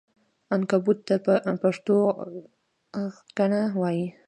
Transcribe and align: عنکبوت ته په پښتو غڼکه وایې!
عنکبوت 0.53 0.99
ته 1.07 1.15
په 1.25 1.33
پښتو 1.61 1.95
غڼکه 2.95 3.59
وایې! 3.81 4.07